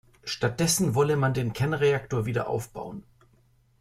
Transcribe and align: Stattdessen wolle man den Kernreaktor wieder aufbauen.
Stattdessen 0.23 0.95
wolle 0.95 1.15
man 1.15 1.35
den 1.35 1.53
Kernreaktor 1.53 2.25
wieder 2.25 2.47
aufbauen. 2.47 3.03